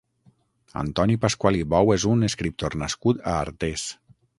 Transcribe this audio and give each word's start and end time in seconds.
Antoni 0.83 1.19
Pascual 1.27 1.59
i 1.59 1.63
Bou 1.75 1.95
és 1.99 2.09
un 2.15 2.31
escriptor 2.31 2.79
nascut 2.87 3.25
a 3.35 3.41
Artés. 3.49 3.91